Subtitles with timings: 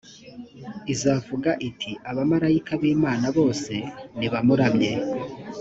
[0.93, 3.73] izavuga iti abamarayika b imana bose
[4.17, 4.91] nibamuramye